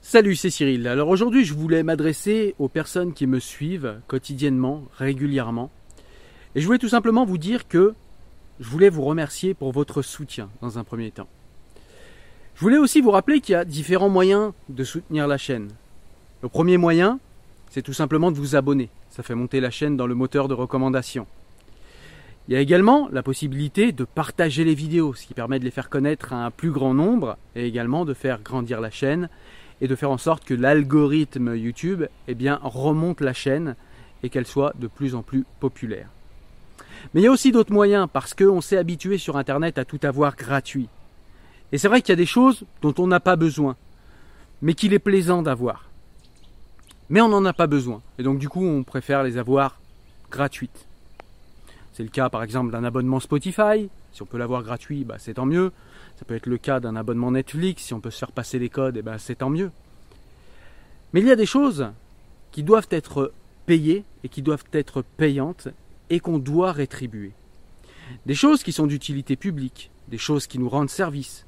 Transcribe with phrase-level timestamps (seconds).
[0.00, 0.86] Salut, c'est Cyril.
[0.86, 5.70] Alors aujourd'hui, je voulais m'adresser aux personnes qui me suivent quotidiennement, régulièrement.
[6.54, 7.94] Et je voulais tout simplement vous dire que
[8.60, 11.28] je voulais vous remercier pour votre soutien dans un premier temps.
[12.54, 15.68] Je voulais aussi vous rappeler qu'il y a différents moyens de soutenir la chaîne.
[16.42, 17.18] Le premier moyen,
[17.68, 18.90] c'est tout simplement de vous abonner.
[19.10, 21.26] Ça fait monter la chaîne dans le moteur de recommandation.
[22.46, 25.70] Il y a également la possibilité de partager les vidéos, ce qui permet de les
[25.70, 29.28] faire connaître à un plus grand nombre et également de faire grandir la chaîne
[29.80, 33.76] et de faire en sorte que l'algorithme YouTube eh remonte la chaîne
[34.22, 36.08] et qu'elle soit de plus en plus populaire.
[37.14, 40.00] Mais il y a aussi d'autres moyens parce qu'on s'est habitué sur Internet à tout
[40.02, 40.88] avoir gratuit.
[41.72, 43.76] Et c'est vrai qu'il y a des choses dont on n'a pas besoin,
[44.62, 45.88] mais qu'il est plaisant d'avoir.
[47.10, 48.02] Mais on n'en a pas besoin.
[48.18, 49.80] Et donc du coup, on préfère les avoir
[50.30, 50.86] gratuites.
[51.92, 53.88] C'est le cas par exemple d'un abonnement Spotify.
[54.12, 55.72] Si on peut l'avoir gratuit, bah, c'est tant mieux.
[56.16, 57.84] Ça peut être le cas d'un abonnement Netflix.
[57.84, 59.70] Si on peut se faire passer les codes, eh ben, c'est tant mieux.
[61.12, 61.90] Mais il y a des choses
[62.50, 63.32] qui doivent être
[63.66, 65.68] payées et qui doivent être payantes
[66.10, 67.32] et qu'on doit rétribuer.
[68.26, 71.46] Des choses qui sont d'utilité publique, des choses qui nous rendent service,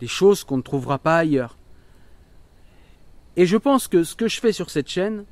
[0.00, 1.56] des choses qu'on ne trouvera pas ailleurs.
[3.36, 5.24] Et je pense que ce que je fais sur cette chaîne,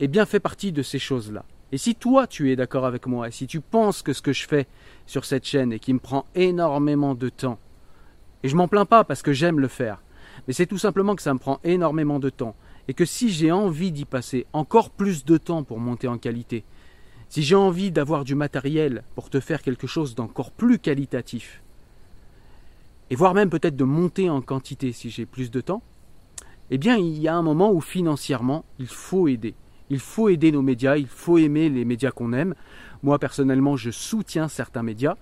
[0.00, 1.44] eh bien fait partie de ces choses-là.
[1.76, 4.32] Et si toi tu es d'accord avec moi, et si tu penses que ce que
[4.32, 4.66] je fais
[5.04, 7.58] sur cette chaîne et qui me prend énormément de temps,
[8.42, 10.02] et je m'en plains pas parce que j'aime le faire,
[10.46, 12.56] mais c'est tout simplement que ça me prend énormément de temps,
[12.88, 16.64] et que si j'ai envie d'y passer encore plus de temps pour monter en qualité,
[17.28, 21.62] si j'ai envie d'avoir du matériel pour te faire quelque chose d'encore plus qualitatif,
[23.10, 25.82] et voire même peut-être de monter en quantité si j'ai plus de temps,
[26.70, 29.54] eh bien il y a un moment où financièrement il faut aider.
[29.90, 32.54] Il faut aider nos médias, il faut aimer les médias qu'on aime.
[33.02, 35.16] Moi personnellement je soutiens certains médias.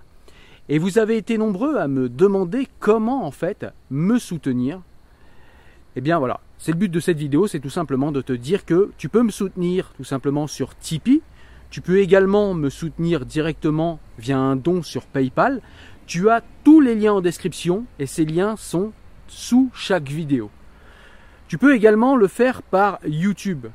[0.69, 4.81] Et vous avez été nombreux à me demander comment en fait me soutenir.
[5.97, 8.65] Eh bien voilà, c'est le but de cette vidéo, c'est tout simplement de te dire
[8.65, 11.23] que tu peux me soutenir tout simplement sur Tipeee.
[11.71, 15.61] Tu peux également me soutenir directement via un don sur PayPal.
[16.07, 18.93] Tu as tous les liens en description et ces liens sont
[19.27, 20.51] sous chaque vidéo.
[21.49, 23.67] Tu peux également le faire par YouTube.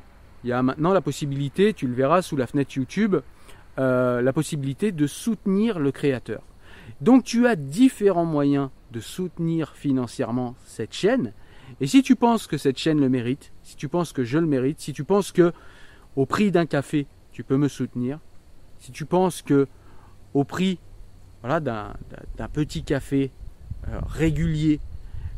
[0.44, 3.16] Il y a maintenant la possibilité, tu le verras sous la fenêtre YouTube,
[3.78, 6.42] euh, la possibilité de soutenir le créateur.
[7.00, 11.32] Donc tu as différents moyens de soutenir financièrement cette chaîne.
[11.80, 14.46] Et si tu penses que cette chaîne le mérite, si tu penses que je le
[14.46, 15.52] mérite, si tu penses que
[16.16, 18.18] au prix d'un café, tu peux me soutenir,
[18.78, 19.68] si tu penses que
[20.34, 20.78] au prix
[21.42, 23.30] voilà, d'un petit café
[23.88, 24.80] euh, régulier,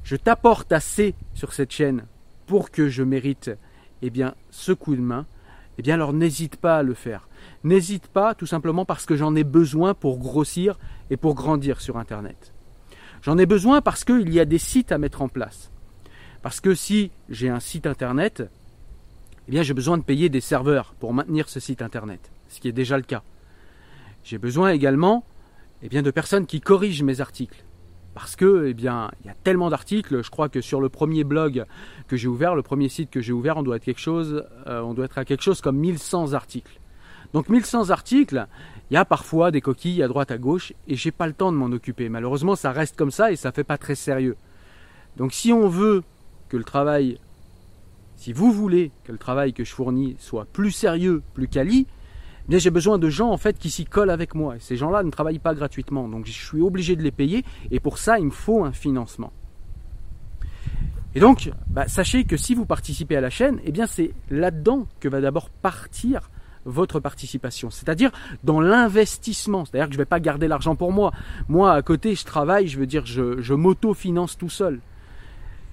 [0.04, 2.06] je t'apporte assez sur cette chaîne
[2.46, 3.50] pour que je mérite
[4.02, 5.26] eh bien, ce coup de main,
[5.78, 7.28] eh bien alors n'hésite pas à le faire.
[7.64, 10.78] N'hésite pas tout simplement parce que j'en ai besoin pour grossir
[11.10, 12.52] et pour grandir sur Internet.
[13.22, 15.70] J'en ai besoin parce qu'il y a des sites à mettre en place.
[16.42, 18.42] Parce que si j'ai un site Internet,
[19.48, 22.68] eh bien j'ai besoin de payer des serveurs pour maintenir ce site Internet, ce qui
[22.68, 23.22] est déjà le cas.
[24.24, 25.24] J'ai besoin également
[25.82, 27.64] eh bien, de personnes qui corrigent mes articles.
[28.14, 30.22] Parce que, eh bien, il y a tellement d'articles.
[30.22, 31.64] Je crois que sur le premier blog
[32.08, 34.80] que j'ai ouvert, le premier site que j'ai ouvert, on doit être quelque chose, euh,
[34.82, 36.78] on doit à quelque chose comme 1100 articles.
[37.32, 38.46] Donc 1100 articles,
[38.90, 41.50] il y a parfois des coquilles à droite à gauche et j'ai pas le temps
[41.50, 42.10] de m'en occuper.
[42.10, 44.36] Malheureusement, ça reste comme ça et ça fait pas très sérieux.
[45.16, 46.02] Donc si on veut
[46.50, 47.18] que le travail
[48.22, 51.88] si vous voulez que le travail que je fournis soit plus sérieux, plus quali,
[52.50, 54.56] eh j'ai besoin de gens en fait qui s'y collent avec moi.
[54.58, 57.44] Ces gens-là ne travaillent pas gratuitement, donc je suis obligé de les payer.
[57.70, 59.32] Et pour ça, il me faut un financement.
[61.14, 64.86] Et donc, bah, sachez que si vous participez à la chaîne, eh bien c'est là-dedans
[65.00, 66.30] que va d'abord partir
[66.64, 68.12] votre participation, c'est-à-dire
[68.44, 69.64] dans l'investissement.
[69.64, 71.12] C'est-à-dire que je ne vais pas garder l'argent pour moi.
[71.48, 74.80] Moi, à côté, je travaille, je veux dire, je, je m'auto-finance tout seul.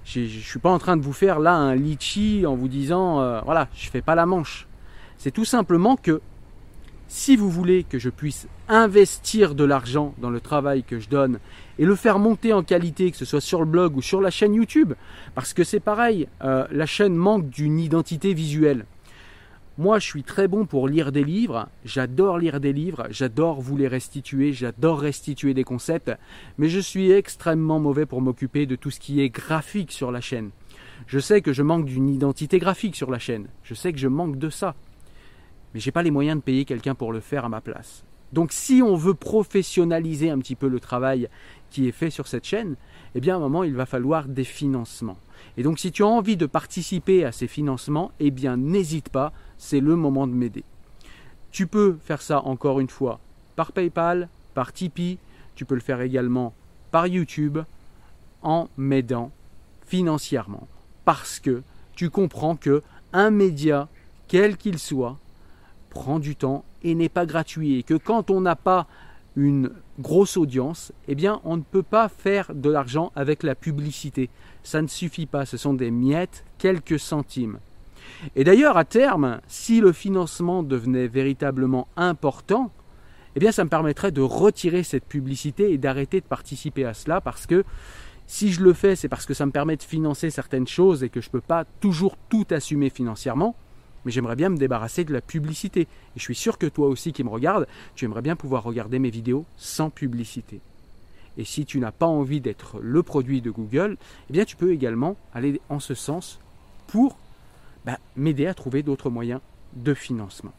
[0.04, 3.20] Je ne suis pas en train de vous faire là un litchi en vous disant
[3.20, 4.66] euh, voilà, je fais pas la manche.
[5.18, 6.20] C'est tout simplement que
[7.10, 11.40] si vous voulez que je puisse investir de l'argent dans le travail que je donne
[11.80, 14.30] et le faire monter en qualité, que ce soit sur le blog ou sur la
[14.30, 14.92] chaîne YouTube,
[15.34, 18.86] parce que c'est pareil, euh, la chaîne manque d'une identité visuelle.
[19.76, 23.76] Moi, je suis très bon pour lire des livres, j'adore lire des livres, j'adore vous
[23.76, 26.12] les restituer, j'adore restituer des concepts,
[26.58, 30.20] mais je suis extrêmement mauvais pour m'occuper de tout ce qui est graphique sur la
[30.20, 30.50] chaîne.
[31.08, 34.06] Je sais que je manque d'une identité graphique sur la chaîne, je sais que je
[34.06, 34.76] manque de ça,
[35.74, 38.04] mais j'ai pas les moyens de payer quelqu'un pour le faire à ma place.
[38.32, 41.28] Donc si on veut professionnaliser un petit peu le travail
[41.70, 42.76] qui est fait sur cette chaîne,
[43.14, 45.18] eh bien à un moment il va falloir des financements.
[45.56, 49.32] Et donc si tu as envie de participer à ces financements, eh bien n'hésite pas,
[49.58, 50.64] c'est le moment de m'aider.
[51.50, 53.18] Tu peux faire ça encore une fois
[53.56, 55.18] par PayPal, par Tipeee,
[55.56, 56.54] tu peux le faire également
[56.90, 57.58] par YouTube
[58.42, 59.32] en m'aidant
[59.86, 60.68] financièrement
[61.04, 61.62] parce que
[61.94, 62.82] tu comprends que
[63.12, 63.88] un média
[64.28, 65.18] quel qu'il soit
[65.90, 68.86] prend du temps et n'est pas gratuit et que quand on n'a pas
[69.36, 74.30] une grosse audience, eh bien on ne peut pas faire de l'argent avec la publicité.
[74.62, 77.58] Ça ne suffit pas, ce sont des miettes, quelques centimes.
[78.34, 82.70] Et d'ailleurs, à terme, si le financement devenait véritablement important,
[83.36, 87.20] eh bien ça me permettrait de retirer cette publicité et d'arrêter de participer à cela
[87.20, 87.64] parce que
[88.26, 91.08] si je le fais, c'est parce que ça me permet de financer certaines choses et
[91.08, 93.56] que je ne peux pas toujours tout assumer financièrement.
[94.04, 95.82] Mais j'aimerais bien me débarrasser de la publicité.
[95.82, 95.86] Et
[96.16, 99.10] je suis sûr que toi aussi qui me regardes, tu aimerais bien pouvoir regarder mes
[99.10, 100.60] vidéos sans publicité.
[101.36, 103.96] Et si tu n'as pas envie d'être le produit de Google,
[104.28, 106.40] eh bien tu peux également aller en ce sens
[106.86, 107.18] pour
[107.84, 109.40] bah, m'aider à trouver d'autres moyens
[109.74, 110.52] de financement.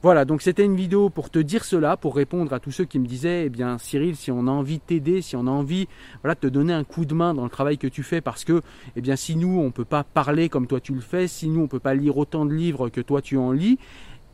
[0.00, 3.00] Voilà, donc c'était une vidéo pour te dire cela, pour répondre à tous ceux qui
[3.00, 5.88] me disaient, eh bien Cyril, si on a envie de t'aider, si on a envie
[6.22, 8.44] voilà, de te donner un coup de main dans le travail que tu fais, parce
[8.44, 8.62] que
[8.94, 11.48] eh bien, si nous, on ne peut pas parler comme toi tu le fais, si
[11.48, 13.76] nous, on ne peut pas lire autant de livres que toi tu en lis,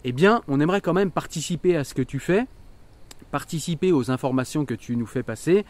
[0.04, 2.44] eh bien, on aimerait quand même participer à ce que tu fais,
[3.30, 5.64] participer aux informations que tu nous fais passer,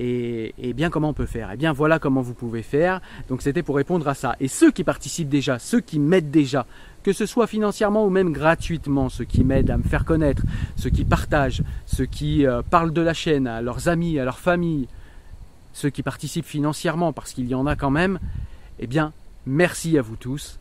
[0.00, 1.50] et, bien comment on peut faire?
[1.52, 3.00] Eh bien voilà comment vous pouvez faire.
[3.28, 4.36] Donc c'était pour répondre à ça.
[4.40, 6.66] Et ceux qui participent déjà, ceux qui m'aident déjà,
[7.08, 10.42] que ce soit financièrement ou même gratuitement, ceux qui m'aident à me faire connaître,
[10.76, 14.38] ceux qui partagent, ceux qui euh, parlent de la chaîne à leurs amis, à leur
[14.38, 14.88] famille,
[15.72, 18.18] ceux qui participent financièrement, parce qu'il y en a quand même,
[18.78, 19.14] eh bien
[19.46, 20.58] merci à vous tous.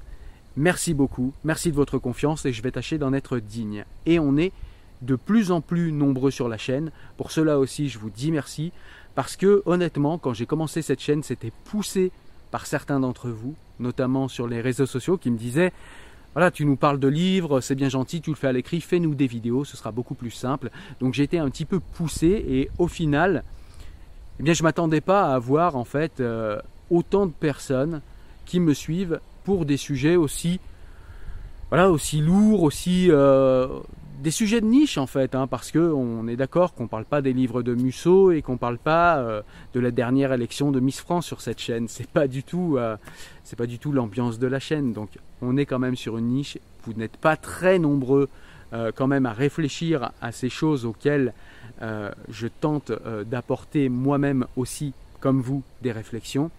[0.56, 3.84] Merci beaucoup, merci de votre confiance et je vais tâcher d'en être digne.
[4.06, 4.54] Et on est
[5.02, 6.92] de plus en plus nombreux sur la chaîne.
[7.18, 8.72] Pour cela aussi, je vous dis merci.
[9.16, 12.10] Parce que honnêtement, quand j'ai commencé cette chaîne, c'était poussé
[12.52, 15.74] par certains d'entre vous, notamment sur les réseaux sociaux, qui me disaient
[16.34, 19.16] voilà, tu nous parles de livres, c'est bien gentil, tu le fais à l'écrit, fais-nous
[19.16, 20.70] des vidéos, ce sera beaucoup plus simple.
[21.00, 23.44] Donc j'ai été un petit peu poussé et au final,
[24.40, 26.60] eh bien je m'attendais pas à avoir en fait euh,
[26.90, 28.02] autant de personnes
[28.46, 30.60] qui me suivent pour des sujets aussi
[31.70, 33.68] voilà aussi lourds, aussi euh,
[34.18, 37.06] des sujets de niche en fait, hein, parce que on est d'accord qu'on ne parle
[37.06, 39.42] pas des livres de Musso et qu'on ne parle pas euh,
[39.74, 41.88] de la dernière élection de Miss France sur cette chaîne.
[41.88, 42.98] C'est pas du tout, euh,
[43.58, 44.94] pas du tout l'ambiance de la chaîne.
[44.94, 45.10] Donc
[45.42, 46.58] on est quand même sur une niche.
[46.86, 48.30] Vous n'êtes pas très nombreux
[48.74, 51.34] euh, quand même à réfléchir à ces choses auxquelles
[52.30, 52.92] je tente
[53.28, 56.50] d'apporter moi-même aussi, comme vous, des réflexions.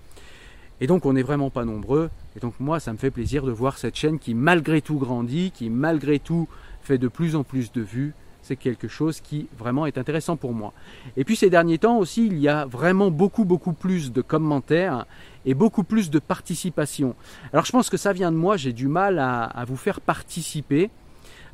[0.80, 2.08] Et donc on n'est vraiment pas nombreux.
[2.36, 5.50] Et donc moi, ça me fait plaisir de voir cette chaîne qui malgré tout grandit,
[5.50, 6.46] qui malgré tout
[6.88, 8.14] fait de plus en plus de vues.
[8.40, 10.72] C'est quelque chose qui vraiment est intéressant pour moi.
[11.18, 15.04] Et puis ces derniers temps aussi, il y a vraiment beaucoup, beaucoup plus de commentaires
[15.44, 17.14] et beaucoup plus de participation.
[17.52, 20.90] Alors je pense que ça vient de moi, j'ai du mal à, vous faire participer.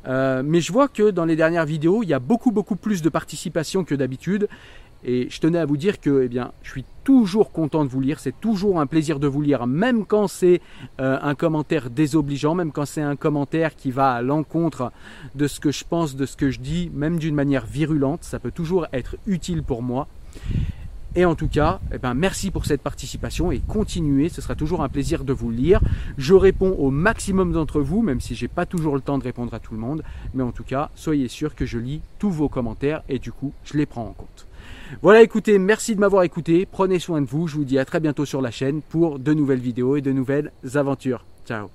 [0.07, 3.01] Euh, mais je vois que dans les dernières vidéos, il y a beaucoup beaucoup plus
[3.01, 4.47] de participation que d'habitude.
[5.07, 8.01] Et je tenais à vous dire que eh bien, je suis toujours content de vous
[8.01, 10.61] lire, c'est toujours un plaisir de vous lire, même quand c'est
[10.99, 14.91] euh, un commentaire désobligeant, même quand c'est un commentaire qui va à l'encontre
[15.35, 18.39] de ce que je pense, de ce que je dis, même d'une manière virulente, ça
[18.39, 20.07] peut toujours être utile pour moi.
[21.17, 24.81] Et en tout cas, eh ben, merci pour cette participation et continuez, ce sera toujours
[24.81, 25.79] un plaisir de vous lire.
[26.17, 29.23] Je réponds au maximum d'entre vous, même si je n'ai pas toujours le temps de
[29.23, 32.31] répondre à tout le monde, mais en tout cas, soyez sûr que je lis tous
[32.31, 34.47] vos commentaires et du coup, je les prends en compte.
[35.01, 36.67] Voilà, écoutez, merci de m'avoir écouté.
[36.69, 37.47] Prenez soin de vous.
[37.47, 40.11] Je vous dis à très bientôt sur la chaîne pour de nouvelles vidéos et de
[40.11, 41.25] nouvelles aventures.
[41.45, 41.69] Ciao